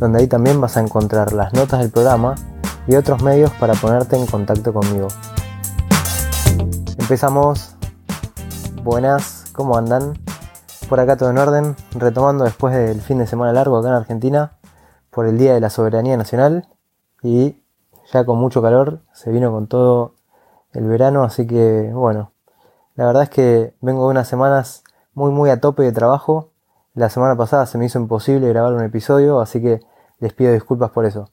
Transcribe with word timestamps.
donde 0.00 0.20
ahí 0.20 0.26
también 0.26 0.60
vas 0.60 0.78
a 0.78 0.80
encontrar 0.80 1.34
las 1.34 1.52
notas 1.52 1.80
del 1.80 1.90
programa 1.90 2.34
y 2.86 2.96
otros 2.96 3.22
medios 3.22 3.52
para 3.52 3.74
ponerte 3.74 4.16
en 4.16 4.26
contacto 4.26 4.72
conmigo. 4.72 5.08
Empezamos. 6.98 7.76
Buenas, 8.82 9.44
¿cómo 9.52 9.76
andan? 9.76 10.18
Por 10.88 11.00
acá 11.00 11.18
todo 11.18 11.30
en 11.30 11.36
orden, 11.36 11.76
retomando 11.92 12.44
después 12.44 12.74
del 12.74 13.02
fin 13.02 13.18
de 13.18 13.26
semana 13.26 13.52
largo 13.52 13.76
acá 13.76 13.88
en 13.88 13.94
Argentina, 13.94 14.56
por 15.10 15.26
el 15.26 15.36
Día 15.36 15.52
de 15.52 15.60
la 15.60 15.68
Soberanía 15.68 16.16
Nacional 16.16 16.66
y 17.22 17.62
ya 18.10 18.24
con 18.24 18.38
mucho 18.38 18.62
calor, 18.62 19.02
se 19.12 19.30
vino 19.30 19.52
con 19.52 19.66
todo 19.66 20.14
el 20.72 20.86
verano, 20.86 21.24
así 21.24 21.46
que 21.46 21.90
bueno, 21.92 22.32
la 22.94 23.04
verdad 23.04 23.24
es 23.24 23.30
que 23.30 23.74
vengo 23.82 24.04
de 24.04 24.12
unas 24.12 24.28
semanas 24.28 24.82
muy 25.12 25.30
muy 25.30 25.50
a 25.50 25.60
tope 25.60 25.82
de 25.82 25.92
trabajo. 25.92 26.49
La 26.94 27.08
semana 27.08 27.36
pasada 27.36 27.66
se 27.66 27.78
me 27.78 27.86
hizo 27.86 28.00
imposible 28.00 28.48
grabar 28.48 28.72
un 28.72 28.82
episodio, 28.82 29.40
así 29.40 29.62
que 29.62 29.80
les 30.18 30.32
pido 30.32 30.52
disculpas 30.52 30.90
por 30.90 31.04
eso. 31.04 31.30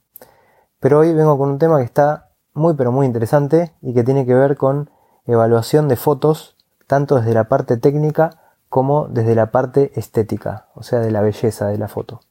Pero 0.79 0.99
hoy 0.99 1.13
vengo 1.13 1.35
con 1.39 1.49
un 1.49 1.57
tema 1.57 1.79
que 1.79 1.83
está 1.83 2.29
muy 2.53 2.75
pero 2.75 2.91
muy 2.91 3.07
interesante 3.07 3.73
y 3.81 3.95
que 3.95 4.03
tiene 4.03 4.27
que 4.27 4.35
ver 4.35 4.55
con 4.55 4.91
evaluación 5.25 5.87
de 5.87 5.95
fotos, 5.95 6.55
tanto 6.85 7.15
desde 7.15 7.33
la 7.33 7.45
parte 7.45 7.77
técnica 7.77 8.53
como 8.69 9.07
desde 9.07 9.33
la 9.33 9.49
parte 9.49 9.91
estética, 9.95 10.67
o 10.75 10.83
sea, 10.83 10.99
de 10.99 11.09
la 11.09 11.21
belleza 11.21 11.67
de 11.67 11.79
la 11.79 11.87
foto. 11.87 12.21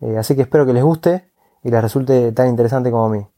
Eh, 0.00 0.18
así 0.18 0.34
que 0.34 0.42
espero 0.42 0.66
que 0.66 0.72
les 0.72 0.82
guste 0.82 1.30
y 1.62 1.70
les 1.70 1.80
resulte 1.80 2.32
tan 2.32 2.48
interesante 2.48 2.90
como 2.90 3.06
a 3.06 3.10
mí. 3.10 3.28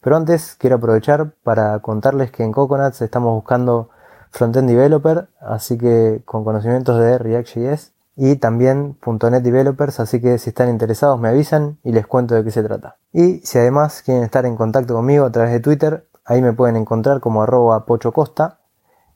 Pero 0.00 0.16
antes 0.16 0.54
quiero 0.54 0.76
aprovechar 0.76 1.32
para 1.42 1.80
contarles 1.80 2.30
que 2.30 2.44
en 2.44 2.52
Coconuts 2.52 3.02
estamos 3.02 3.34
buscando 3.34 3.90
frontend 4.30 4.68
developer, 4.68 5.28
así 5.40 5.76
que 5.76 6.22
con 6.24 6.44
conocimientos 6.44 7.00
de 7.00 7.18
React.js 7.18 7.93
y 8.16 8.36
también 8.36 8.96
.NET 9.04 9.42
Developers, 9.42 10.00
así 10.00 10.20
que 10.20 10.38
si 10.38 10.50
están 10.50 10.68
interesados 10.68 11.18
me 11.18 11.28
avisan 11.28 11.78
y 11.82 11.92
les 11.92 12.06
cuento 12.06 12.34
de 12.34 12.44
qué 12.44 12.50
se 12.50 12.62
trata. 12.62 12.96
Y 13.12 13.38
si 13.38 13.58
además 13.58 14.02
quieren 14.02 14.22
estar 14.22 14.46
en 14.46 14.56
contacto 14.56 14.94
conmigo 14.94 15.24
a 15.24 15.32
través 15.32 15.52
de 15.52 15.60
Twitter, 15.60 16.08
ahí 16.24 16.40
me 16.40 16.52
pueden 16.52 16.76
encontrar 16.76 17.20
como 17.20 17.42
arroba 17.42 17.86
pochocosta 17.86 18.60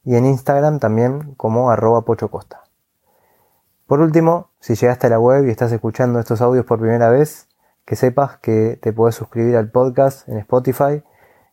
y 0.05 0.17
en 0.17 0.27
Instagram 0.27 0.79
también 0.79 1.35
como 1.37 1.71
arroba 1.71 2.03
pochocosta. 2.03 2.65
Por 3.87 4.01
último, 4.01 4.51
si 4.61 4.75
llegaste 4.75 5.07
a 5.07 5.11
la 5.11 5.21
web 5.21 5.47
y 5.47 5.51
estás 5.51 5.73
escuchando 5.73 6.19
estos 6.19 6.41
audios 6.41 6.67
por 6.67 6.79
primera 6.79 7.09
vez, 7.09 7.49
que 7.85 7.97
sepas 7.97 8.37
que 8.39 8.79
te 8.83 8.93
puedes 8.93 9.15
suscribir 9.15 9.57
al 9.57 9.71
podcast 9.71 10.29
en 10.29 10.37
Spotify, 10.39 11.03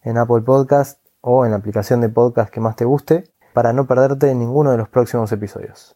en 0.02 0.18
Apple 0.18 0.42
Podcast 0.42 1.00
o 1.22 1.46
en 1.46 1.52
la 1.52 1.58
aplicación 1.58 2.02
de 2.02 2.10
podcast 2.10 2.52
que 2.52 2.60
más 2.60 2.76
te 2.76 2.84
guste 2.84 3.24
para 3.54 3.72
no 3.72 3.88
perderte 3.88 4.36
ninguno 4.36 4.72
de 4.72 4.78
los 4.78 4.90
próximos 4.90 5.32
episodios. 5.32 5.96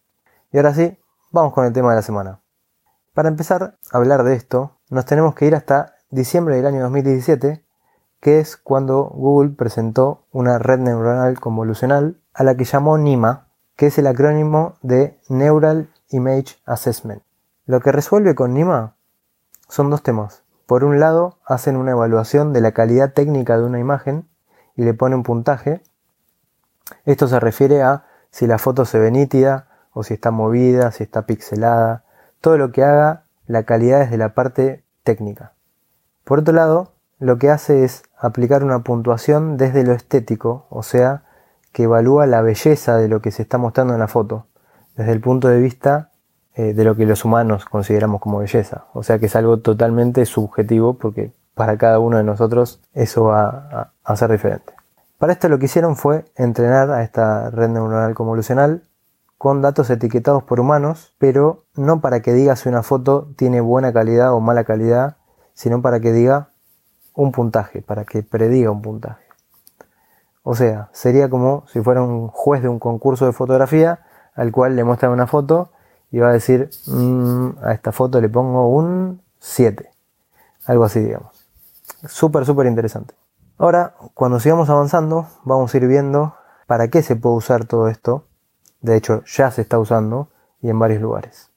Y 0.51 0.57
ahora 0.57 0.73
sí, 0.73 0.97
Vamos 1.31 1.53
con 1.53 1.63
el 1.63 1.73
tema 1.73 1.91
de 1.91 1.97
la 1.97 2.01
semana. 2.01 2.39
Para 3.13 3.29
empezar 3.29 3.77
a 3.91 3.97
hablar 3.97 4.23
de 4.23 4.33
esto, 4.33 4.79
nos 4.89 5.05
tenemos 5.05 5.35
que 5.35 5.45
ir 5.45 5.53
hasta 5.53 5.93
diciembre 6.09 6.55
del 6.55 6.65
año 6.65 6.81
2017, 6.81 7.63
que 8.19 8.39
es 8.39 8.57
cuando 8.57 9.03
Google 9.03 9.51
presentó 9.51 10.25
una 10.31 10.57
red 10.57 10.79
neuronal 10.79 11.39
convolucional 11.39 12.19
a 12.33 12.43
la 12.43 12.57
que 12.57 12.63
llamó 12.63 12.97
NIMA, 12.97 13.45
que 13.75 13.85
es 13.85 13.99
el 13.99 14.07
acrónimo 14.07 14.73
de 14.81 15.19
Neural 15.29 15.91
Image 16.09 16.57
Assessment. 16.65 17.21
Lo 17.67 17.79
que 17.79 17.91
resuelve 17.91 18.33
con 18.33 18.55
NIMA 18.55 18.95
son 19.67 19.91
dos 19.91 20.01
temas. 20.01 20.41
Por 20.65 20.83
un 20.83 20.99
lado, 20.99 21.37
hacen 21.45 21.75
una 21.75 21.91
evaluación 21.91 22.53
de 22.53 22.61
la 22.61 22.71
calidad 22.71 23.13
técnica 23.13 23.55
de 23.55 23.65
una 23.65 23.77
imagen 23.77 24.27
y 24.75 24.83
le 24.83 24.95
ponen 24.95 25.19
un 25.19 25.23
puntaje. 25.23 25.83
Esto 27.05 27.27
se 27.27 27.39
refiere 27.39 27.83
a 27.83 28.05
si 28.31 28.47
la 28.47 28.57
foto 28.57 28.83
se 28.85 28.97
ve 28.97 29.11
nítida, 29.11 29.68
o 29.99 30.03
si 30.03 30.13
está 30.13 30.31
movida, 30.31 30.91
si 30.91 31.03
está 31.03 31.23
pixelada, 31.23 32.05
todo 32.39 32.57
lo 32.57 32.71
que 32.71 32.83
haga 32.83 33.23
la 33.47 33.63
calidad 33.63 33.99
desde 33.99 34.17
la 34.17 34.33
parte 34.33 34.85
técnica. 35.03 35.51
Por 36.23 36.39
otro 36.39 36.53
lado, 36.53 36.93
lo 37.19 37.37
que 37.37 37.49
hace 37.49 37.83
es 37.83 38.03
aplicar 38.17 38.63
una 38.63 38.79
puntuación 38.79 39.57
desde 39.57 39.83
lo 39.83 39.91
estético, 39.91 40.67
o 40.69 40.83
sea, 40.83 41.23
que 41.73 41.83
evalúa 41.83 42.27
la 42.27 42.41
belleza 42.41 42.95
de 42.95 43.09
lo 43.09 43.21
que 43.21 43.31
se 43.31 43.41
está 43.41 43.57
mostrando 43.57 43.93
en 43.93 43.99
la 43.99 44.07
foto, 44.07 44.45
desde 44.95 45.11
el 45.11 45.19
punto 45.19 45.49
de 45.49 45.59
vista 45.59 46.11
eh, 46.55 46.73
de 46.73 46.83
lo 46.85 46.95
que 46.95 47.05
los 47.05 47.25
humanos 47.25 47.65
consideramos 47.65 48.21
como 48.21 48.39
belleza. 48.39 48.85
O 48.93 49.03
sea 49.03 49.19
que 49.19 49.25
es 49.25 49.35
algo 49.35 49.59
totalmente 49.59 50.25
subjetivo 50.25 50.93
porque 50.93 51.33
para 51.55 51.77
cada 51.77 51.99
uno 51.99 52.15
de 52.15 52.23
nosotros 52.23 52.81
eso 52.93 53.25
va 53.25 53.67
a, 53.69 53.91
a 54.05 54.15
ser 54.15 54.31
diferente. 54.31 54.71
Para 55.17 55.33
esto 55.33 55.49
lo 55.49 55.59
que 55.59 55.65
hicieron 55.65 55.97
fue 55.97 56.23
entrenar 56.37 56.89
a 56.89 57.03
esta 57.03 57.49
red 57.49 57.67
neuronal 57.67 58.13
convolucional 58.13 58.83
con 59.39 59.61
datos 59.61 59.89
etiquetados 59.89 60.43
por 60.43 60.59
humanos, 60.59 61.15
pero 61.17 61.63
no 61.73 62.01
para 62.01 62.21
que 62.21 62.33
diga 62.33 62.57
si 62.57 62.67
una 62.67 62.83
foto 62.83 63.29
tiene 63.37 63.61
buena 63.61 63.93
calidad 63.93 64.33
o 64.33 64.41
mala 64.41 64.65
calidad, 64.65 65.15
sino 65.53 65.81
para 65.81 66.01
que 66.01 66.11
diga 66.11 66.49
un 67.13 67.31
puntaje, 67.31 67.81
para 67.81 68.03
que 68.03 68.21
prediga 68.21 68.69
un 68.69 68.81
puntaje. 68.81 69.23
O 70.43 70.55
sea, 70.55 70.89
sería 70.91 71.29
como 71.29 71.63
si 71.67 71.79
fuera 71.79 72.01
un 72.01 72.27
juez 72.27 72.61
de 72.61 72.67
un 72.67 72.79
concurso 72.79 73.25
de 73.25 73.31
fotografía 73.31 74.01
al 74.35 74.51
cual 74.51 74.75
le 74.75 74.83
muestran 74.83 75.13
una 75.13 75.25
foto 75.25 75.71
y 76.11 76.19
va 76.19 76.29
a 76.29 76.33
decir, 76.33 76.69
mm, 76.87 77.63
a 77.63 77.71
esta 77.71 77.93
foto 77.93 78.19
le 78.19 78.27
pongo 78.27 78.67
un 78.67 79.21
7. 79.39 79.89
Algo 80.65 80.83
así, 80.83 80.99
digamos. 80.99 81.47
Súper, 82.09 82.45
súper 82.45 82.67
interesante. 82.67 83.15
Ahora, 83.57 83.95
cuando 84.13 84.41
sigamos 84.41 84.69
avanzando, 84.69 85.27
vamos 85.45 85.73
a 85.73 85.77
ir 85.77 85.87
viendo 85.87 86.35
para 86.67 86.89
qué 86.89 87.03
se 87.03 87.15
puede 87.15 87.37
usar 87.37 87.63
todo 87.63 87.87
esto 87.87 88.25
de 88.81 88.95
hecho, 88.95 89.23
ya 89.25 89.51
se 89.51 89.61
está 89.61 89.79
usando 89.79 90.29
y 90.61 90.69
en 90.69 90.79
varios 90.79 91.01
lugares. 91.01 91.51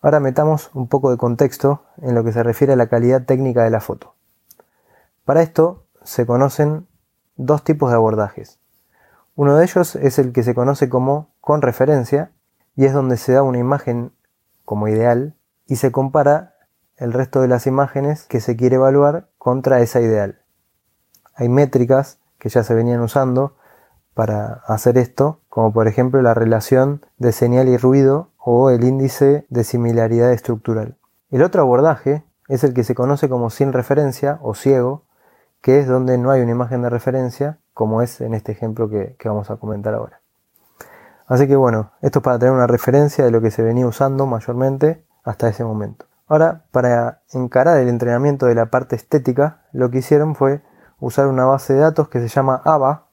Ahora 0.00 0.20
metamos 0.20 0.70
un 0.74 0.88
poco 0.88 1.10
de 1.10 1.16
contexto 1.16 1.84
en 2.00 2.14
lo 2.14 2.24
que 2.24 2.32
se 2.32 2.42
refiere 2.42 2.72
a 2.72 2.76
la 2.76 2.88
calidad 2.88 3.24
técnica 3.24 3.62
de 3.62 3.70
la 3.70 3.80
foto. 3.80 4.14
Para 5.24 5.42
esto 5.42 5.84
se 6.02 6.26
conocen 6.26 6.88
dos 7.36 7.62
tipos 7.62 7.90
de 7.90 7.96
abordajes. 7.96 8.58
Uno 9.36 9.56
de 9.56 9.64
ellos 9.64 9.94
es 9.96 10.18
el 10.18 10.32
que 10.32 10.42
se 10.42 10.54
conoce 10.54 10.88
como 10.88 11.30
con 11.40 11.62
referencia 11.62 12.32
y 12.74 12.86
es 12.86 12.92
donde 12.92 13.16
se 13.16 13.32
da 13.32 13.42
una 13.42 13.58
imagen 13.58 14.12
como 14.64 14.88
ideal 14.88 15.36
y 15.66 15.76
se 15.76 15.92
compara 15.92 16.54
el 16.96 17.12
resto 17.12 17.40
de 17.40 17.48
las 17.48 17.66
imágenes 17.66 18.24
que 18.24 18.40
se 18.40 18.56
quiere 18.56 18.76
evaluar 18.76 19.28
contra 19.38 19.80
esa 19.80 20.00
ideal. 20.00 20.42
Hay 21.34 21.48
métricas 21.48 22.18
que 22.38 22.48
ya 22.48 22.62
se 22.62 22.74
venían 22.74 23.00
usando 23.00 23.56
para 24.14 24.62
hacer 24.66 24.98
esto, 24.98 25.40
como 25.48 25.72
por 25.72 25.88
ejemplo 25.88 26.20
la 26.22 26.34
relación 26.34 27.04
de 27.18 27.32
señal 27.32 27.68
y 27.68 27.76
ruido 27.76 28.30
o 28.38 28.70
el 28.70 28.84
índice 28.84 29.46
de 29.48 29.64
similaridad 29.64 30.32
estructural. 30.32 30.96
El 31.30 31.42
otro 31.42 31.62
abordaje 31.62 32.24
es 32.48 32.64
el 32.64 32.74
que 32.74 32.84
se 32.84 32.94
conoce 32.94 33.28
como 33.28 33.50
sin 33.50 33.72
referencia 33.72 34.38
o 34.42 34.54
ciego, 34.54 35.04
que 35.60 35.78
es 35.78 35.86
donde 35.86 36.18
no 36.18 36.30
hay 36.30 36.42
una 36.42 36.50
imagen 36.50 36.82
de 36.82 36.90
referencia, 36.90 37.58
como 37.72 38.02
es 38.02 38.20
en 38.20 38.34
este 38.34 38.52
ejemplo 38.52 38.90
que, 38.90 39.16
vamos 39.24 39.50
a 39.50 39.56
comentar 39.56 39.94
ahora. 39.94 40.20
Así 41.26 41.46
que 41.46 41.56
bueno, 41.56 41.92
esto 42.02 42.18
es 42.18 42.22
para 42.22 42.38
tener 42.38 42.52
una 42.52 42.66
referencia 42.66 43.24
de 43.24 43.30
lo 43.30 43.40
que 43.40 43.50
se 43.50 43.62
venía 43.62 43.86
usando 43.86 44.26
mayormente 44.26 45.06
hasta 45.24 45.48
ese 45.48 45.64
momento. 45.64 46.06
Ahora, 46.26 46.64
para 46.72 47.22
encarar 47.32 47.78
el 47.78 47.88
entrenamiento 47.88 48.46
de 48.46 48.54
la 48.54 48.66
parte 48.66 48.96
estética, 48.96 49.62
lo 49.72 49.90
que 49.90 49.98
hicieron 49.98 50.34
fue 50.34 50.62
usar 50.98 51.28
una 51.28 51.44
base 51.44 51.74
de 51.74 51.80
datos 51.80 52.08
que 52.08 52.20
se 52.20 52.28
llama 52.28 52.60
AVA, 52.64 53.06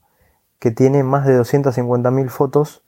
que 0.59 0.71
tiene 0.71 1.03
más 1.03 1.25
de 1.25 1.39
250.000 1.39 2.29
fotos 2.29 2.83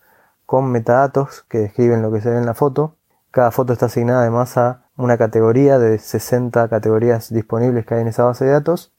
con 0.45 0.71
metadatos 0.71 1.44
que 1.47 1.59
describen 1.59 2.01
lo 2.01 2.12
que 2.12 2.21
se 2.21 2.29
ve 2.29 2.38
en 2.38 2.45
la 2.45 2.53
foto. 2.53 2.95
Cada 3.31 3.51
foto 3.51 3.73
está 3.73 3.85
asignada 3.85 4.21
además 4.21 4.57
a 4.57 4.83
una 4.97 5.18
categoría 5.18 5.79
de 5.79 5.97
60 5.97 6.68
categorías 6.68 7.33
disponibles 7.33 7.85
que 7.85 7.95
hay 7.95 8.01
en 8.01 8.09
esa 8.09 8.25
base 8.25 8.45
de 8.45 8.51
datos 8.51 8.94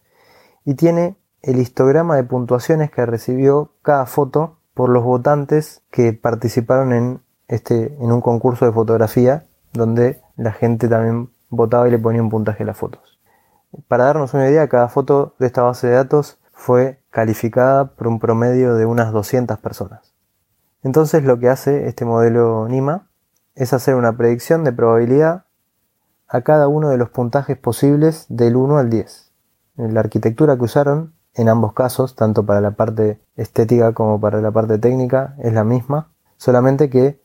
y 0.65 0.75
tiene 0.75 1.17
el 1.43 1.59
histograma 1.59 2.17
de 2.17 2.25
puntuaciones 2.25 2.91
que 2.91 3.05
recibió 3.05 3.73
cada 3.83 4.07
foto 4.07 4.57
por 4.75 4.89
los 4.89 5.05
votantes 5.05 5.83
que 5.91 6.13
participaron 6.13 6.93
en 6.93 7.21
este 7.49 7.95
en 8.01 8.11
un 8.11 8.21
concurso 8.21 8.65
de 8.65 8.73
fotografía 8.73 9.45
donde 9.73 10.21
la 10.37 10.53
gente 10.53 10.89
también 10.89 11.31
votaba 11.51 11.87
y 11.89 11.91
le 11.91 11.99
ponía 11.99 12.23
un 12.23 12.31
puntaje 12.31 12.63
a 12.63 12.67
las 12.67 12.79
fotos. 12.79 13.19
Para 13.89 14.05
darnos 14.05 14.35
una 14.35 14.49
idea, 14.49 14.69
cada 14.69 14.89
foto 14.89 15.35
de 15.39 15.47
esta 15.47 15.63
base 15.63 15.87
de 15.87 15.95
datos 15.95 16.39
fue 16.63 17.03
calificada 17.11 17.97
por 17.97 18.07
un 18.07 18.21
promedio 18.21 18.77
de 18.77 18.87
unas 18.87 19.13
200 19.13 19.59
personas. 19.59 20.15
Entonces 20.85 21.25
lo 21.25 21.41
que 21.41 21.49
hace 21.49 21.89
este 21.89 22.05
modelo 22.05 22.69
NIMA 22.69 23.09
es 23.57 23.73
hacer 23.73 23.97
una 23.97 24.17
predicción 24.17 24.63
de 24.63 24.73
probabilidad 24.73 25.47
a 26.29 26.43
cada 26.43 26.69
uno 26.69 26.89
de 26.89 26.99
los 26.99 27.11
puntajes 27.11 27.59
posibles 27.59 28.27
del 28.29 28.55
1 28.55 28.79
al 28.79 28.91
10. 28.91 29.33
La 29.75 30.01
arquitectura 30.01 30.57
que 30.57 30.63
usaron 30.63 31.15
en 31.35 31.49
ambos 31.49 31.73
casos, 31.73 32.15
tanto 32.15 32.47
para 32.47 32.61
la 32.61 32.71
parte 32.71 33.21
estética 33.35 33.93
como 33.93 34.21
para 34.21 34.41
la 34.41 34.53
parte 34.53 34.79
técnica, 34.79 35.35
es 35.39 35.53
la 35.53 35.65
misma, 35.65 36.13
solamente 36.37 36.89
que 36.89 37.21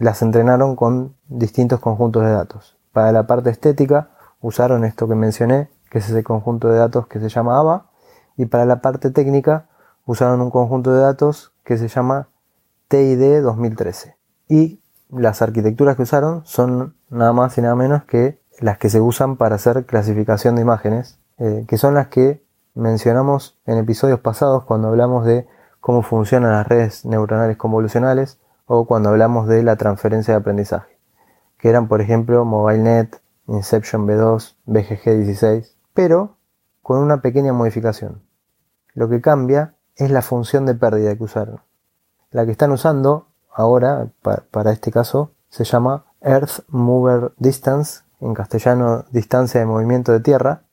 las 0.00 0.22
entrenaron 0.22 0.74
con 0.74 1.16
distintos 1.28 1.80
conjuntos 1.80 2.24
de 2.24 2.30
datos. 2.30 2.78
Para 2.92 3.12
la 3.12 3.26
parte 3.26 3.50
estética 3.50 4.08
usaron 4.40 4.86
esto 4.86 5.06
que 5.06 5.16
mencioné, 5.16 5.68
que 5.90 5.98
es 5.98 6.08
ese 6.08 6.24
conjunto 6.24 6.68
de 6.68 6.78
datos 6.78 7.06
que 7.08 7.20
se 7.20 7.28
llama 7.28 7.58
ABA, 7.58 7.90
y 8.36 8.46
para 8.46 8.64
la 8.64 8.80
parte 8.80 9.10
técnica 9.10 9.68
usaron 10.06 10.40
un 10.40 10.50
conjunto 10.50 10.92
de 10.92 11.00
datos 11.00 11.52
que 11.64 11.78
se 11.78 11.88
llama 11.88 12.28
TID 12.88 13.42
2013. 13.42 14.16
Y 14.48 14.80
las 15.08 15.42
arquitecturas 15.42 15.96
que 15.96 16.02
usaron 16.02 16.44
son 16.44 16.96
nada 17.08 17.32
más 17.32 17.56
y 17.58 17.62
nada 17.62 17.74
menos 17.74 18.04
que 18.04 18.40
las 18.60 18.78
que 18.78 18.88
se 18.88 19.00
usan 19.00 19.36
para 19.36 19.56
hacer 19.56 19.86
clasificación 19.86 20.56
de 20.56 20.62
imágenes, 20.62 21.18
eh, 21.38 21.64
que 21.66 21.78
son 21.78 21.94
las 21.94 22.08
que 22.08 22.44
mencionamos 22.74 23.58
en 23.66 23.78
episodios 23.78 24.20
pasados 24.20 24.64
cuando 24.64 24.88
hablamos 24.88 25.24
de 25.24 25.46
cómo 25.80 26.02
funcionan 26.02 26.52
las 26.52 26.66
redes 26.66 27.04
neuronales 27.04 27.56
convolucionales 27.56 28.38
o 28.66 28.86
cuando 28.86 29.10
hablamos 29.10 29.48
de 29.48 29.62
la 29.62 29.76
transferencia 29.76 30.34
de 30.34 30.40
aprendizaje, 30.40 30.98
que 31.58 31.68
eran 31.68 31.88
por 31.88 32.00
ejemplo 32.00 32.44
MobileNet, 32.44 33.20
Inception 33.46 34.06
B2, 34.06 34.56
BGG16, 34.66 35.74
pero 35.92 36.36
con 36.84 36.98
una 36.98 37.22
pequeña 37.22 37.54
modificación. 37.54 38.20
Lo 38.92 39.08
que 39.08 39.22
cambia 39.22 39.74
es 39.96 40.10
la 40.10 40.20
función 40.20 40.66
de 40.66 40.74
pérdida 40.74 41.16
que 41.16 41.24
usaron. 41.24 41.62
La 42.30 42.44
que 42.44 42.52
están 42.52 42.72
usando 42.72 43.28
ahora, 43.50 44.10
para 44.20 44.70
este 44.70 44.92
caso, 44.92 45.32
se 45.48 45.64
llama 45.64 46.04
Earth 46.20 46.60
Mover 46.68 47.32
Distance, 47.38 48.02
en 48.20 48.34
castellano 48.34 49.06
distancia 49.12 49.60
de 49.60 49.66
movimiento 49.66 50.12
de 50.12 50.20
tierra. 50.20 50.64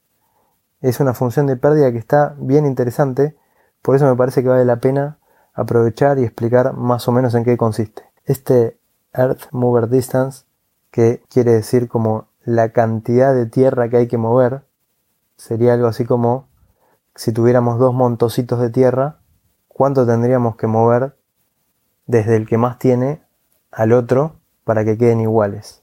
Es 0.82 1.00
una 1.00 1.14
función 1.14 1.48
de 1.48 1.56
pérdida 1.56 1.94
que 1.94 2.00
está 2.00 2.36
bien 2.38 2.66
interesante, 2.66 3.38
por 3.82 3.96
eso 3.96 4.06
me 4.06 4.18
parece 4.18 4.44
que 4.44 4.50
vale 4.50 4.66
la 4.66 4.82
pena 4.82 5.18
aprovechar 5.54 6.20
y 6.20 6.26
explicar 6.26 6.74
más 6.74 7.08
o 7.08 7.14
menos 7.14 7.36
en 7.36 7.46
qué 7.46 7.56
consiste. 7.56 8.04
Este 8.26 8.78
Earth 9.14 9.44
Mover 9.52 9.88
Distance, 9.88 10.44
que 10.92 11.24
quiere 11.30 11.54
decir 11.54 11.88
como 11.88 12.28
la 12.44 12.74
cantidad 12.74 13.34
de 13.34 13.46
tierra 13.46 13.88
que 13.88 13.96
hay 13.96 14.08
que 14.10 14.18
mover, 14.18 14.66
sería 15.42 15.74
algo 15.74 15.88
así 15.88 16.06
como 16.06 16.50
si 17.16 17.32
tuviéramos 17.32 17.80
dos 17.80 17.96
montocitos 17.96 18.60
de 18.60 18.70
tierra, 18.70 19.22
¿cuánto 19.68 20.06
tendríamos 20.06 20.56
que 20.56 20.68
mover 20.68 21.18
desde 22.06 22.36
el 22.36 22.48
que 22.48 22.60
más 22.60 22.78
tiene 22.78 23.24
al 23.72 23.92
otro 23.92 24.36
para 24.66 24.86
que 24.86 25.00
queden 25.00 25.20
iguales? 25.20 25.82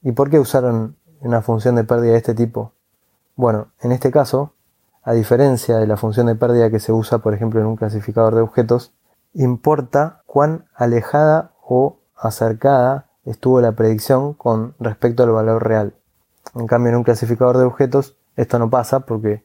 ¿Y 0.00 0.12
por 0.12 0.30
qué 0.30 0.38
usaron 0.38 0.96
una 1.20 1.42
función 1.42 1.74
de 1.74 1.84
pérdida 1.84 2.12
de 2.12 2.16
este 2.16 2.34
tipo? 2.34 2.72
Bueno, 3.36 3.68
en 3.82 3.92
este 3.92 4.10
caso, 4.10 4.54
a 5.02 5.12
diferencia 5.12 5.76
de 5.76 5.86
la 5.86 5.98
función 5.98 6.26
de 6.26 6.34
pérdida 6.34 6.70
que 6.70 6.80
se 6.80 6.90
usa, 6.90 7.18
por 7.18 7.34
ejemplo, 7.34 7.60
en 7.60 7.66
un 7.66 7.76
clasificador 7.76 8.34
de 8.34 8.40
objetos, 8.40 8.94
importa 9.34 10.22
cuán 10.24 10.64
alejada 10.74 11.52
o 11.62 11.98
acercada 12.16 13.10
estuvo 13.26 13.60
la 13.60 13.72
predicción 13.72 14.32
con 14.32 14.74
respecto 14.80 15.24
al 15.24 15.30
valor 15.30 15.68
real. 15.68 15.94
En 16.54 16.66
cambio, 16.66 16.88
en 16.88 16.96
un 16.96 17.04
clasificador 17.04 17.58
de 17.58 17.64
objetos 17.64 18.17
esto 18.38 18.60
no 18.60 18.70
pasa 18.70 19.00
porque 19.00 19.44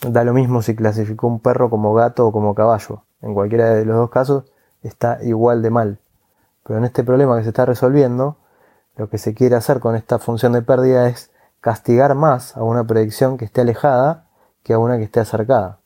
da 0.00 0.24
lo 0.24 0.32
mismo 0.32 0.62
si 0.62 0.74
clasificó 0.74 1.26
un 1.26 1.40
perro 1.40 1.68
como 1.68 1.92
gato 1.92 2.26
o 2.26 2.32
como 2.32 2.54
caballo. 2.54 3.02
En 3.20 3.34
cualquiera 3.34 3.74
de 3.74 3.84
los 3.84 3.96
dos 3.96 4.08
casos 4.08 4.44
está 4.82 5.18
igual 5.22 5.60
de 5.60 5.68
mal. 5.68 5.98
Pero 6.64 6.78
en 6.78 6.86
este 6.86 7.04
problema 7.04 7.36
que 7.36 7.42
se 7.42 7.50
está 7.50 7.66
resolviendo, 7.66 8.38
lo 8.96 9.10
que 9.10 9.18
se 9.18 9.34
quiere 9.34 9.56
hacer 9.56 9.78
con 9.78 9.94
esta 9.94 10.18
función 10.18 10.54
de 10.54 10.62
pérdida 10.62 11.06
es 11.08 11.30
castigar 11.60 12.14
más 12.14 12.56
a 12.56 12.62
una 12.62 12.84
predicción 12.84 13.36
que 13.36 13.44
esté 13.44 13.60
alejada 13.60 14.24
que 14.62 14.72
a 14.72 14.78
una 14.78 14.96
que 14.96 15.04
esté 15.04 15.20
acercada. 15.20 15.78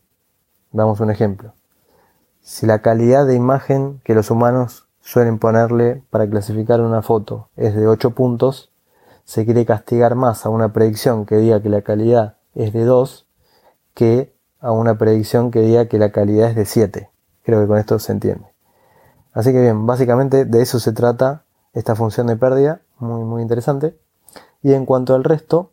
Damos 0.71 1.01
un 1.01 1.11
ejemplo. 1.11 1.55
Si 2.41 2.67
la 2.67 2.83
calidad 2.83 3.27
de 3.27 3.35
imagen 3.35 4.01
que 4.05 4.15
los 4.15 4.31
humanos 4.31 4.87
suelen 5.01 5.41
ponerle 5.41 6.05
para 6.11 6.31
clasificar 6.31 6.81
una 6.81 7.03
foto 7.03 7.49
es 7.57 7.75
de 7.75 7.89
8 7.89 8.13
puntos, 8.13 8.71
se 9.25 9.45
quiere 9.45 9.67
castigar 9.67 10.15
más 10.15 10.47
a 10.47 10.51
una 10.51 10.73
predicción 10.73 11.27
que 11.27 11.37
diga 11.39 11.61
que 11.61 11.69
la 11.69 11.83
calidad 11.83 12.37
es 12.55 12.73
de 12.73 12.85
2 12.85 13.27
que 13.95 14.35
a 14.61 14.73
una 14.73 14.97
predicción 14.97 15.51
que 15.51 15.61
diga 15.61 15.87
que 15.87 15.99
la 15.99 16.11
calidad 16.13 16.51
es 16.51 16.57
de 16.57 16.65
7. 16.65 17.11
Creo 17.43 17.61
que 17.61 17.67
con 17.67 17.79
esto 17.79 17.99
se 17.99 18.13
entiende. 18.13 18.47
Así 19.33 19.53
que 19.53 19.61
bien, 19.61 19.87
básicamente 19.87 20.45
de 20.45 20.63
eso 20.63 20.79
se 20.79 20.93
trata 20.93 21.45
esta 21.73 21.95
función 21.95 22.29
de 22.29 22.37
pérdida, 22.37 22.81
muy 22.99 23.25
muy 23.25 23.43
interesante. 23.43 23.99
Y 24.63 24.73
en 24.73 24.87
cuanto 24.87 25.15
al 25.15 25.25
resto, 25.25 25.73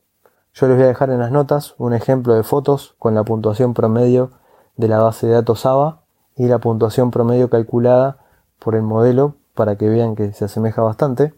yo 0.54 0.68
les 0.68 0.76
voy 0.76 0.86
a 0.86 0.90
dejar 0.90 1.10
en 1.12 1.20
las 1.20 1.32
notas 1.32 1.76
un 1.78 1.94
ejemplo 1.94 2.34
de 2.34 2.44
fotos 2.44 2.96
con 3.00 3.16
la 3.16 3.24
puntuación 3.24 3.74
promedio 3.74 4.32
de 4.76 4.88
la 4.88 5.00
base 5.00 5.28
de 5.28 5.34
datos 5.34 5.66
ABA 5.66 6.02
y 6.36 6.48
la 6.48 6.60
puntuación 6.60 7.12
promedio 7.12 7.50
calculada 7.50 8.18
por 8.60 8.76
el 8.76 8.82
modelo 8.82 9.36
para 9.54 9.78
que 9.78 9.88
vean 9.88 10.16
que 10.16 10.34
se 10.34 10.46
asemeja 10.46 10.82
bastante. 10.82 11.34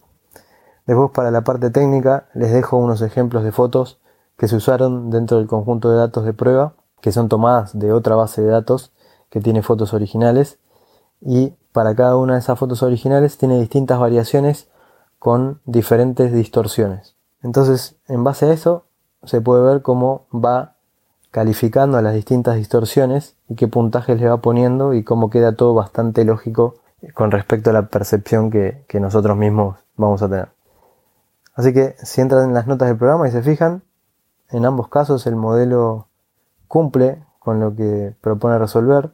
Después 0.86 1.10
para 1.12 1.30
la 1.30 1.42
parte 1.42 1.70
técnica 1.70 2.26
les 2.34 2.52
dejo 2.52 2.76
unos 2.76 3.02
ejemplos 3.02 3.44
de 3.44 3.52
fotos 3.52 4.00
que 4.36 4.48
se 4.48 4.56
usaron 4.56 5.10
dentro 5.10 5.38
del 5.38 5.46
conjunto 5.46 5.90
de 5.90 5.96
datos 5.96 6.24
de 6.24 6.32
prueba, 6.32 6.74
que 7.00 7.12
son 7.12 7.28
tomadas 7.28 7.78
de 7.78 7.92
otra 7.92 8.16
base 8.16 8.42
de 8.42 8.48
datos 8.48 8.92
que 9.30 9.40
tiene 9.40 9.62
fotos 9.62 9.92
originales 9.92 10.58
y 11.20 11.54
para 11.72 11.94
cada 11.94 12.16
una 12.16 12.34
de 12.34 12.40
esas 12.40 12.58
fotos 12.58 12.82
originales 12.82 13.36
tiene 13.38 13.58
distintas 13.58 13.98
variaciones 13.98 14.68
con 15.18 15.60
diferentes 15.64 16.32
distorsiones. 16.32 17.16
Entonces, 17.42 17.96
en 18.08 18.24
base 18.24 18.46
a 18.46 18.52
eso, 18.52 18.84
se 19.24 19.40
puede 19.40 19.62
ver 19.62 19.82
cómo 19.82 20.26
va 20.32 20.76
calificando 21.30 22.00
las 22.00 22.14
distintas 22.14 22.56
distorsiones 22.56 23.36
y 23.48 23.56
qué 23.56 23.66
puntajes 23.66 24.20
le 24.20 24.28
va 24.28 24.36
poniendo 24.36 24.94
y 24.94 25.02
cómo 25.02 25.30
queda 25.30 25.56
todo 25.56 25.74
bastante 25.74 26.24
lógico 26.24 26.76
con 27.12 27.30
respecto 27.30 27.70
a 27.70 27.72
la 27.72 27.88
percepción 27.88 28.50
que, 28.50 28.84
que 28.86 29.00
nosotros 29.00 29.36
mismos 29.36 29.78
vamos 29.96 30.22
a 30.22 30.28
tener. 30.28 30.48
Así 31.54 31.72
que 31.72 31.96
si 32.02 32.20
entran 32.20 32.44
en 32.44 32.54
las 32.54 32.66
notas 32.66 32.88
del 32.88 32.96
programa 32.96 33.28
y 33.28 33.32
se 33.32 33.42
fijan, 33.42 33.82
en 34.56 34.66
ambos 34.66 34.88
casos 34.88 35.26
el 35.26 35.36
modelo 35.36 36.08
cumple 36.68 37.24
con 37.38 37.60
lo 37.60 37.74
que 37.74 38.14
propone 38.20 38.58
resolver, 38.58 39.12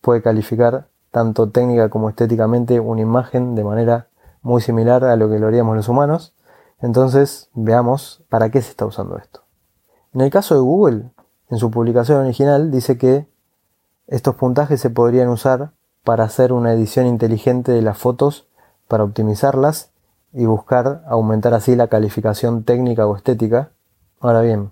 puede 0.00 0.22
calificar 0.22 0.88
tanto 1.10 1.50
técnica 1.50 1.90
como 1.90 2.08
estéticamente 2.08 2.80
una 2.80 3.00
imagen 3.00 3.54
de 3.54 3.64
manera 3.64 4.08
muy 4.40 4.62
similar 4.62 5.04
a 5.04 5.16
lo 5.16 5.28
que 5.28 5.38
lo 5.38 5.48
haríamos 5.48 5.76
los 5.76 5.88
humanos. 5.88 6.34
Entonces 6.80 7.50
veamos 7.54 8.24
para 8.28 8.50
qué 8.50 8.62
se 8.62 8.70
está 8.70 8.86
usando 8.86 9.16
esto. 9.16 9.42
En 10.14 10.20
el 10.20 10.30
caso 10.30 10.54
de 10.54 10.60
Google, 10.60 11.10
en 11.50 11.58
su 11.58 11.70
publicación 11.70 12.20
original 12.20 12.70
dice 12.70 12.96
que 12.98 13.28
estos 14.06 14.34
puntajes 14.36 14.80
se 14.80 14.90
podrían 14.90 15.28
usar 15.28 15.72
para 16.04 16.24
hacer 16.24 16.52
una 16.52 16.72
edición 16.72 17.06
inteligente 17.06 17.72
de 17.72 17.82
las 17.82 17.98
fotos 17.98 18.48
para 18.88 19.04
optimizarlas 19.04 19.90
y 20.32 20.46
buscar 20.46 21.02
aumentar 21.06 21.52
así 21.54 21.76
la 21.76 21.88
calificación 21.88 22.64
técnica 22.64 23.06
o 23.06 23.16
estética. 23.16 23.70
Ahora 24.22 24.40
bien, 24.40 24.70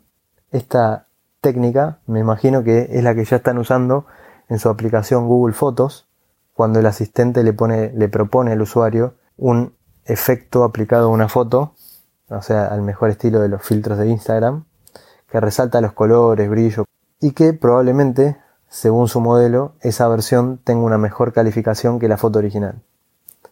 esta 0.52 1.08
técnica 1.40 1.98
me 2.06 2.20
imagino 2.20 2.62
que 2.62 2.86
es 2.92 3.02
la 3.02 3.16
que 3.16 3.24
ya 3.24 3.38
están 3.38 3.58
usando 3.58 4.06
en 4.48 4.60
su 4.60 4.68
aplicación 4.68 5.26
Google 5.26 5.54
Fotos 5.54 6.06
cuando 6.54 6.78
el 6.78 6.86
asistente 6.86 7.42
le 7.42 7.52
pone 7.52 7.90
le 7.92 8.08
propone 8.08 8.52
al 8.52 8.62
usuario 8.62 9.14
un 9.36 9.74
efecto 10.04 10.62
aplicado 10.62 11.08
a 11.08 11.10
una 11.10 11.28
foto, 11.28 11.74
o 12.28 12.42
sea, 12.42 12.66
al 12.66 12.82
mejor 12.82 13.10
estilo 13.10 13.40
de 13.40 13.48
los 13.48 13.60
filtros 13.60 13.98
de 13.98 14.06
Instagram, 14.06 14.66
que 15.28 15.40
resalta 15.40 15.80
los 15.80 15.94
colores, 15.94 16.48
brillo 16.48 16.84
y 17.20 17.32
que 17.32 17.52
probablemente, 17.52 18.36
según 18.68 19.08
su 19.08 19.20
modelo, 19.20 19.72
esa 19.80 20.06
versión 20.06 20.58
tenga 20.62 20.84
una 20.84 20.98
mejor 20.98 21.32
calificación 21.32 21.98
que 21.98 22.06
la 22.06 22.18
foto 22.18 22.38
original. 22.38 22.82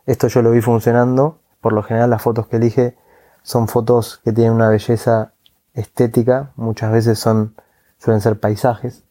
Esto 0.07 0.29
yo 0.29 0.43
lo 0.43 0.53
vi 0.53 0.61
funcionando 0.61 1.41
por 1.61 1.73
lo 1.73 1.83
general 1.83 2.11
las 2.11 2.23
fotos 2.23 2.47
que 2.47 2.59
elige 2.59 2.97
son 3.43 3.67
fotos 3.67 4.21
que 4.23 4.33
tienen 4.33 4.53
una 4.53 4.69
belleza 4.69 5.33
estética, 5.79 6.53
muchas 6.57 6.93
veces 6.93 7.19
son, 7.19 7.55
suelen 7.99 8.21
ser 8.21 8.41
paisajes. 8.41 9.05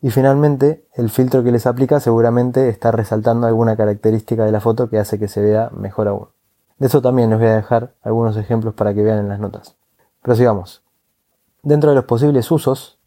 Y 0.00 0.10
finalmente, 0.10 0.86
el 0.94 1.10
filtro 1.10 1.42
que 1.42 1.52
les 1.52 1.66
aplica 1.66 2.00
seguramente 2.00 2.68
está 2.68 2.92
resaltando 2.92 3.46
alguna 3.46 3.76
característica 3.76 4.44
de 4.44 4.52
la 4.52 4.60
foto 4.60 4.88
que 4.88 4.98
hace 4.98 5.18
que 5.18 5.28
se 5.28 5.42
vea 5.42 5.70
mejor 5.76 6.08
aún. 6.08 6.28
De 6.78 6.86
eso 6.86 7.02
también 7.02 7.30
les 7.30 7.38
voy 7.38 7.48
a 7.48 7.56
dejar 7.56 7.94
algunos 8.02 8.36
ejemplos 8.36 8.74
para 8.74 8.94
que 8.94 9.02
vean 9.02 9.18
en 9.18 9.28
las 9.28 9.40
notas. 9.40 9.76
Pero 10.22 10.36
sigamos. 10.36 10.82
Dentro 11.62 11.90
de 11.90 11.96
los 11.96 12.04
posibles 12.04 12.50
usos, 12.50 12.98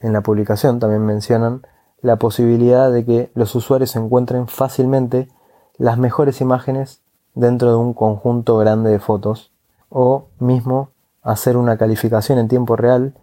en 0.00 0.12
la 0.12 0.20
publicación 0.20 0.78
también 0.78 1.04
mencionan 1.04 1.66
la 2.00 2.16
posibilidad 2.16 2.90
de 2.92 3.04
que 3.04 3.32
los 3.34 3.54
usuarios 3.54 3.94
encuentren 3.96 4.46
fácilmente 4.46 5.28
las 5.76 5.98
mejores 5.98 6.40
imágenes 6.40 7.02
dentro 7.34 7.70
de 7.70 7.76
un 7.76 7.94
conjunto 7.94 8.56
grande 8.58 8.90
de 8.90 8.98
fotos 9.00 9.52
o 9.88 10.28
mismo 10.38 10.91
hacer 11.22 11.56
una 11.56 11.76
calificación 11.76 12.38
en 12.38 12.48
tiempo 12.48 12.76
real 12.76 13.14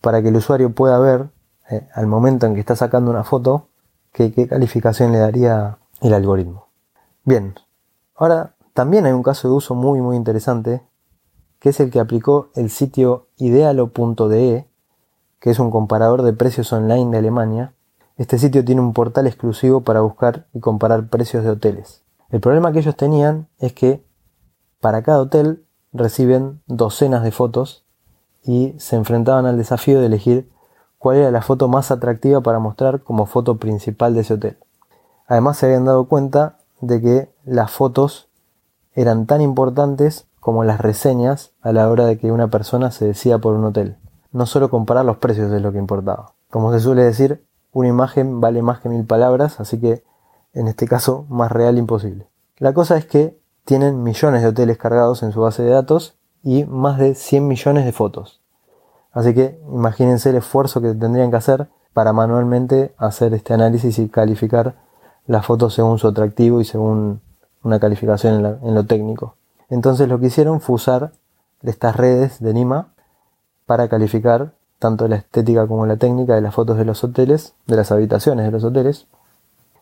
para 0.00 0.22
que 0.22 0.28
el 0.28 0.36
usuario 0.36 0.74
pueda 0.74 0.98
ver 0.98 1.28
eh, 1.70 1.86
al 1.94 2.06
momento 2.06 2.46
en 2.46 2.54
que 2.54 2.60
está 2.60 2.76
sacando 2.76 3.10
una 3.10 3.24
foto 3.24 3.68
qué 4.12 4.32
calificación 4.48 5.12
le 5.12 5.18
daría 5.18 5.78
el 6.00 6.14
algoritmo. 6.14 6.66
Bien, 7.24 7.54
ahora 8.16 8.54
también 8.74 9.06
hay 9.06 9.12
un 9.12 9.22
caso 9.22 9.48
de 9.48 9.54
uso 9.54 9.74
muy 9.74 10.00
muy 10.00 10.16
interesante 10.16 10.82
que 11.62 11.68
es 11.68 11.78
el 11.78 11.92
que 11.92 12.00
aplicó 12.00 12.50
el 12.56 12.70
sitio 12.70 13.28
idealo.de, 13.36 14.66
que 15.38 15.50
es 15.50 15.60
un 15.60 15.70
comparador 15.70 16.22
de 16.22 16.32
precios 16.32 16.72
online 16.72 17.12
de 17.12 17.18
Alemania. 17.18 17.72
Este 18.16 18.36
sitio 18.36 18.64
tiene 18.64 18.80
un 18.80 18.92
portal 18.92 19.28
exclusivo 19.28 19.82
para 19.82 20.00
buscar 20.00 20.48
y 20.52 20.58
comparar 20.58 21.06
precios 21.06 21.44
de 21.44 21.50
hoteles. 21.50 22.02
El 22.30 22.40
problema 22.40 22.72
que 22.72 22.80
ellos 22.80 22.96
tenían 22.96 23.46
es 23.60 23.72
que 23.74 24.04
para 24.80 25.04
cada 25.04 25.20
hotel 25.20 25.64
reciben 25.92 26.60
docenas 26.66 27.22
de 27.22 27.32
fotos 27.32 27.84
y 28.44 28.74
se 28.78 28.96
enfrentaban 28.96 29.46
al 29.46 29.56
desafío 29.56 30.00
de 30.00 30.06
elegir 30.06 30.50
cuál 30.98 31.18
era 31.18 31.30
la 31.30 31.42
foto 31.42 31.68
más 31.68 31.90
atractiva 31.90 32.40
para 32.40 32.58
mostrar 32.58 33.02
como 33.02 33.26
foto 33.26 33.58
principal 33.58 34.14
de 34.14 34.20
ese 34.20 34.34
hotel. 34.34 34.58
Además 35.26 35.58
se 35.58 35.66
habían 35.66 35.84
dado 35.84 36.06
cuenta 36.06 36.58
de 36.80 37.00
que 37.00 37.32
las 37.44 37.70
fotos 37.70 38.28
eran 38.94 39.26
tan 39.26 39.40
importantes 39.40 40.26
como 40.40 40.64
las 40.64 40.80
reseñas 40.80 41.52
a 41.60 41.72
la 41.72 41.88
hora 41.88 42.04
de 42.06 42.18
que 42.18 42.32
una 42.32 42.48
persona 42.48 42.90
se 42.90 43.06
decida 43.06 43.38
por 43.38 43.54
un 43.54 43.64
hotel. 43.64 43.96
No 44.32 44.46
solo 44.46 44.70
comparar 44.70 45.04
los 45.04 45.18
precios 45.18 45.52
es 45.52 45.62
lo 45.62 45.72
que 45.72 45.78
importaba. 45.78 46.32
Como 46.50 46.72
se 46.72 46.80
suele 46.80 47.04
decir, 47.04 47.44
una 47.72 47.88
imagen 47.88 48.40
vale 48.40 48.62
más 48.62 48.80
que 48.80 48.88
mil 48.88 49.04
palabras, 49.04 49.60
así 49.60 49.80
que 49.80 50.04
en 50.52 50.68
este 50.68 50.86
caso 50.86 51.26
más 51.28 51.50
real 51.50 51.78
imposible. 51.78 52.28
La 52.58 52.74
cosa 52.74 52.96
es 52.96 53.06
que 53.06 53.38
tienen 53.64 54.02
millones 54.02 54.42
de 54.42 54.48
hoteles 54.48 54.78
cargados 54.78 55.22
en 55.22 55.32
su 55.32 55.40
base 55.40 55.62
de 55.62 55.70
datos 55.70 56.14
y 56.42 56.64
más 56.64 56.98
de 56.98 57.14
100 57.14 57.46
millones 57.46 57.84
de 57.84 57.92
fotos. 57.92 58.40
Así 59.12 59.34
que 59.34 59.60
imagínense 59.68 60.30
el 60.30 60.36
esfuerzo 60.36 60.80
que 60.80 60.94
tendrían 60.94 61.30
que 61.30 61.36
hacer 61.36 61.68
para 61.92 62.12
manualmente 62.12 62.94
hacer 62.96 63.34
este 63.34 63.54
análisis 63.54 63.98
y 63.98 64.08
calificar 64.08 64.74
las 65.26 65.46
fotos 65.46 65.74
según 65.74 65.98
su 65.98 66.08
atractivo 66.08 66.60
y 66.60 66.64
según 66.64 67.20
una 67.62 67.78
calificación 67.78 68.58
en, 68.62 68.74
lo 68.74 68.84
técnico. 68.86 69.36
Entonces 69.68 70.08
lo 70.08 70.18
que 70.18 70.26
hicieron 70.26 70.60
fue 70.60 70.76
usar 70.76 71.12
estas 71.62 71.96
redes 71.96 72.40
de 72.40 72.54
Nima 72.54 72.88
para 73.66 73.88
calificar 73.88 74.52
tanto 74.78 75.06
la 75.06 75.16
estética 75.16 75.66
como 75.66 75.86
la 75.86 75.96
técnica 75.96 76.34
de 76.34 76.40
las 76.40 76.54
fotos 76.54 76.76
de 76.76 76.84
los 76.84 77.04
hoteles, 77.04 77.54
de 77.66 77.76
las 77.76 77.92
habitaciones 77.92 78.46
de 78.46 78.50
los 78.50 78.64
hoteles. 78.64 79.06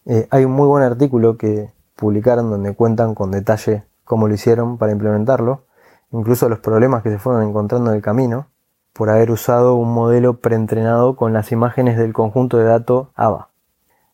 Eh, 0.05 0.29
hay 0.31 0.45
un 0.45 0.53
muy 0.53 0.67
buen 0.67 0.83
artículo 0.83 1.39
que 1.39 1.71
publicaron 2.01 2.51
donde 2.51 2.75
cuentan 2.75 3.15
con 3.15 3.31
detalle 3.31 3.85
cómo 4.05 4.27
lo 4.27 4.35
hicieron 4.35 4.79
para 4.79 4.91
implementarlo, 4.91 5.67
incluso 6.11 6.49
los 6.49 6.59
problemas 6.59 7.05
que 7.05 7.11
se 7.11 7.19
fueron 7.19 7.47
encontrando 7.47 7.91
en 7.91 7.97
el 7.97 8.03
camino 8.03 8.49
por 8.93 9.11
haber 9.11 9.31
usado 9.31 9.77
un 9.77 9.95
modelo 9.95 10.41
preentrenado 10.41 11.15
con 11.15 11.33
las 11.33 11.53
imágenes 11.53 11.97
del 11.97 12.13
conjunto 12.13 12.59
de 12.59 12.65
datos 12.65 13.09
ABA. 13.15 13.51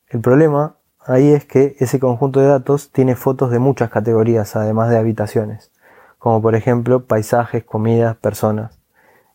El 0.09 0.21
problema 0.21 0.77
ahí 1.07 1.33
es 1.33 1.47
que 1.47 1.77
ese 1.79 1.99
conjunto 1.99 2.41
de 2.41 2.49
datos 2.49 2.93
tiene 2.93 3.17
fotos 3.17 3.51
de 3.51 3.59
muchas 3.59 3.89
categorías, 3.89 4.55
además 4.57 4.91
de 4.91 4.99
habitaciones, 4.99 5.73
como 6.19 6.43
por 6.43 6.55
ejemplo 6.55 7.07
paisajes, 7.07 7.65
comidas, 7.65 8.17
personas. 8.17 8.79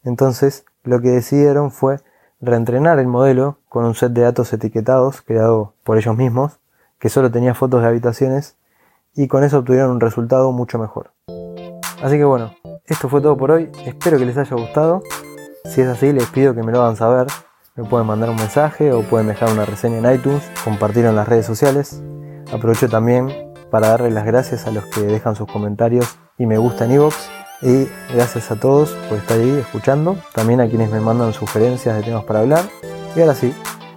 Entonces, 0.04 0.66
lo 0.84 1.02
que 1.02 1.10
decidieron 1.10 1.72
fue 1.72 2.00
reentrenar 2.40 3.00
el 3.00 3.08
modelo 3.08 3.58
con 3.70 3.86
un 3.86 3.96
set 3.96 4.12
de 4.14 4.22
datos 4.22 4.52
etiquetados 4.54 5.22
creado 5.22 5.74
por 5.84 5.98
ellos 5.98 6.16
mismos, 6.16 6.61
que 7.02 7.10
solo 7.10 7.30
tenía 7.30 7.54
fotos 7.54 7.82
de 7.82 7.90
habitaciones, 7.90 8.56
y 9.14 9.28
con 9.28 9.44
eso 9.44 9.58
obtuvieron 9.58 9.92
un 9.92 10.00
resultado 10.00 10.54
mucho 10.54 10.80
mejor. 10.80 11.12
Así 12.02 12.16
que 12.16 12.24
bueno, 12.24 12.54
esto 12.86 13.10
fue 13.10 13.20
todo 13.20 13.36
por 13.36 13.52
hoy, 13.52 13.70
espero 13.86 14.18
que 14.18 14.26
les 14.26 14.38
haya 14.38 14.56
gustado. 14.56 15.04
Si 15.66 15.82
es 15.82 15.88
así, 15.90 16.14
les 16.14 16.28
pido 16.28 16.56
que 16.56 16.64
me 16.64 16.72
lo 16.72 16.82
hagan 16.82 16.96
saber 16.96 17.28
me 17.76 17.86
pueden 17.86 18.06
mandar 18.06 18.30
un 18.30 18.36
mensaje 18.36 18.92
o 18.92 19.02
pueden 19.02 19.28
dejar 19.28 19.50
una 19.50 19.64
reseña 19.64 19.98
en 19.98 20.16
iTunes, 20.16 20.44
compartirlo 20.64 21.10
en 21.10 21.16
las 21.16 21.28
redes 21.28 21.46
sociales. 21.46 22.02
Aprovecho 22.52 22.90
también 22.90 23.54
para 23.70 23.88
darle 23.90 24.12
las 24.12 24.26
gracias 24.26 24.68
a 24.68 24.72
los 24.72 24.86
que 24.88 25.02
dejan 25.02 25.38
sus 25.38 25.48
comentarios 25.48 26.18
y 26.38 26.46
me 26.46 26.58
gusta 26.58 26.84
en 26.84 26.92
iVoox. 26.92 27.16
Y 27.62 27.88
gracias 28.14 28.52
a 28.52 28.60
todos 28.60 28.92
por 29.08 29.20
estar 29.20 29.40
ahí 29.40 29.58
escuchando. 29.58 30.18
También 30.34 30.60
a 30.60 30.68
quienes 30.68 30.92
me 30.92 31.00
mandan 31.00 31.32
sugerencias 31.32 31.96
de 31.96 32.04
temas 32.04 32.26
para 32.26 32.42
hablar. 32.42 32.66
Y 33.16 33.22
ahora 33.22 33.36
sí, 33.36 33.54